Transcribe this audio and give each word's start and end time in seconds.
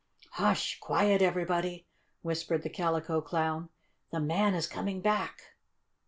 "Hush! 0.31 0.79
Quiet, 0.79 1.21
everybody!" 1.21 1.85
whispered 2.23 2.63
the 2.63 2.71
Calico 2.71 3.21
Clown. 3.21 3.69
"The 4.11 4.19
man 4.19 4.55
is 4.55 4.65
coming 4.65 4.99
back!" 4.99 5.53